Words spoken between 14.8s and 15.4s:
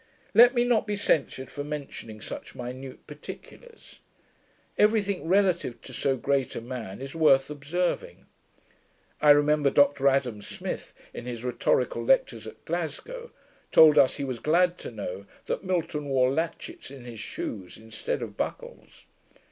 know